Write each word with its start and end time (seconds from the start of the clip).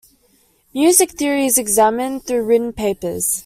Music 0.73 1.11
Theory 1.11 1.45
is 1.45 1.59
examined 1.59 2.23
through 2.25 2.43
written 2.45 2.73
papers. 2.73 3.39